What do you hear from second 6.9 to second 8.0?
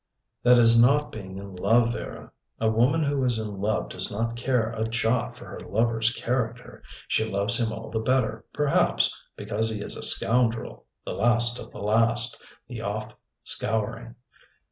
She loves him all the